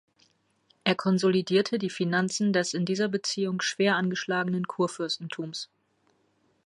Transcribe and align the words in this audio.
Er 0.83 0.95
konsolidierte 0.95 1.77
die 1.77 1.91
Finanzen 1.91 2.53
des 2.53 2.73
in 2.73 2.85
dieser 2.87 3.07
Beziehung 3.07 3.61
schwer 3.61 3.97
angeschlagenen 3.97 4.65
Kurfürstentums. 4.65 5.69